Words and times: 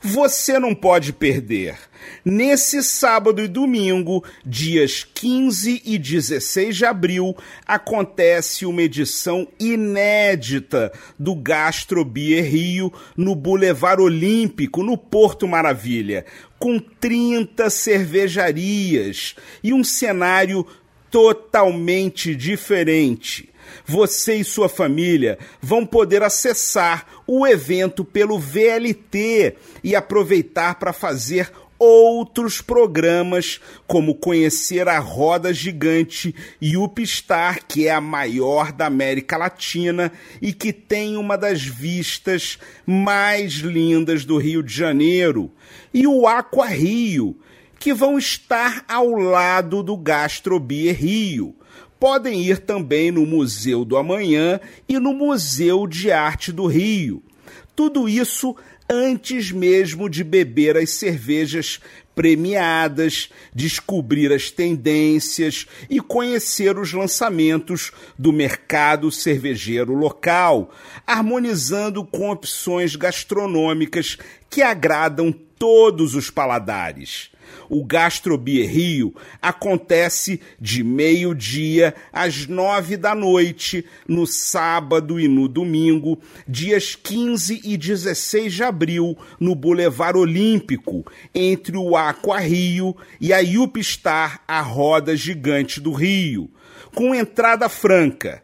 Você 0.00 0.58
não 0.58 0.74
pode 0.74 1.12
perder. 1.12 1.76
Nesse 2.24 2.82
sábado 2.82 3.42
e 3.42 3.48
domingo, 3.48 4.24
dias 4.44 5.04
15 5.04 5.82
e 5.84 5.98
16 5.98 6.76
de 6.76 6.84
abril, 6.84 7.36
acontece 7.66 8.66
uma 8.66 8.82
edição 8.82 9.46
inédita 9.58 10.92
do 11.18 11.34
Gastro 11.34 12.04
Beer 12.04 12.44
Rio 12.44 12.92
no 13.16 13.34
Boulevard 13.34 14.02
Olímpico, 14.02 14.82
no 14.82 14.96
Porto 14.96 15.46
Maravilha, 15.48 16.24
com 16.58 16.78
30 16.78 17.68
cervejarias 17.70 19.34
e 19.64 19.72
um 19.72 19.82
cenário 19.82 20.64
totalmente 21.12 22.34
diferente. 22.34 23.50
Você 23.86 24.36
e 24.36 24.44
sua 24.44 24.68
família 24.68 25.38
vão 25.60 25.84
poder 25.84 26.22
acessar 26.22 27.06
o 27.26 27.46
evento 27.46 28.04
pelo 28.04 28.38
VLT 28.38 29.54
e 29.84 29.94
aproveitar 29.94 30.76
para 30.76 30.92
fazer 30.92 31.52
outros 31.78 32.60
programas, 32.60 33.60
como 33.88 34.14
conhecer 34.14 34.88
a 34.88 35.00
Roda 35.00 35.52
Gigante 35.52 36.34
e 36.60 36.76
o 36.76 36.88
Pistar, 36.88 37.58
que 37.66 37.88
é 37.88 37.90
a 37.90 38.00
maior 38.00 38.70
da 38.72 38.86
América 38.86 39.36
Latina 39.36 40.12
e 40.40 40.52
que 40.52 40.72
tem 40.72 41.16
uma 41.16 41.36
das 41.36 41.62
vistas 41.62 42.58
mais 42.86 43.54
lindas 43.54 44.24
do 44.24 44.38
Rio 44.38 44.62
de 44.62 44.72
Janeiro, 44.72 45.50
e 45.92 46.06
o 46.06 46.26
Aqua 46.26 46.66
Rio, 46.66 47.36
que 47.82 47.92
vão 47.92 48.16
estar 48.16 48.84
ao 48.86 49.10
lado 49.10 49.82
do 49.82 49.96
Gastrobier 49.96 50.94
Rio 50.94 51.56
podem 51.98 52.40
ir 52.40 52.60
também 52.60 53.10
no 53.10 53.26
Museu 53.26 53.84
do 53.84 53.96
Amanhã 53.96 54.60
e 54.88 55.00
no 55.00 55.12
Museu 55.12 55.88
de 55.88 56.12
Arte 56.12 56.52
do 56.52 56.66
Rio. 56.66 57.20
Tudo 57.74 58.08
isso 58.08 58.54
antes 58.88 59.50
mesmo 59.50 60.08
de 60.08 60.22
beber 60.22 60.76
as 60.76 60.90
cervejas 60.90 61.80
premiadas, 62.14 63.30
descobrir 63.52 64.32
as 64.32 64.48
tendências 64.48 65.66
e 65.90 65.98
conhecer 65.98 66.78
os 66.78 66.92
lançamentos 66.92 67.90
do 68.16 68.32
mercado 68.32 69.10
cervejeiro 69.10 69.92
local, 69.92 70.70
harmonizando 71.04 72.04
com 72.04 72.30
opções 72.30 72.94
gastronômicas 72.94 74.18
que 74.48 74.62
agradam 74.62 75.32
todos 75.32 76.14
os 76.14 76.30
paladares. 76.30 77.32
O 77.68 77.84
Gastrobier 77.84 78.70
Rio 78.70 79.14
acontece 79.40 80.40
de 80.60 80.82
meio-dia 80.82 81.94
às 82.12 82.46
nove 82.46 82.96
da 82.96 83.14
noite, 83.14 83.84
no 84.06 84.26
sábado 84.26 85.18
e 85.18 85.26
no 85.26 85.48
domingo, 85.48 86.18
dias 86.46 86.94
15 86.94 87.60
e 87.64 87.76
16 87.76 88.52
de 88.52 88.62
abril, 88.62 89.16
no 89.40 89.54
Boulevard 89.54 90.18
Olímpico, 90.18 91.04
entre 91.34 91.76
o 91.76 91.96
Aqua 91.96 92.40
Rio 92.40 92.96
e 93.20 93.32
a 93.32 93.38
Yupstar, 93.38 94.42
a 94.46 94.60
roda 94.60 95.16
gigante 95.16 95.80
do 95.80 95.92
Rio, 95.92 96.50
com 96.94 97.14
entrada 97.14 97.68
franca 97.68 98.42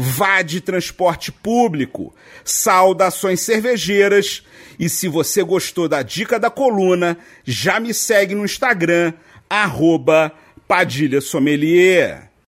vá 0.00 0.42
de 0.42 0.60
transporte 0.60 1.32
público, 1.32 2.14
saudações 2.44 3.40
cervejeiras. 3.40 4.44
E 4.78 4.88
se 4.88 5.08
você 5.08 5.42
gostou 5.42 5.88
da 5.88 6.02
dica 6.02 6.38
da 6.38 6.48
coluna, 6.48 7.18
já 7.44 7.80
me 7.80 7.92
segue 7.92 8.32
no 8.32 8.44
Instagram, 8.44 9.12
arroba 9.50 10.32
Padilha 10.68 11.20
Sommelier. 11.20 12.27